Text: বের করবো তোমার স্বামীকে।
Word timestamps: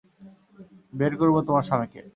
বের 0.93 1.13
করবো 1.17 1.39
তোমার 1.47 1.63
স্বামীকে। 1.63 2.01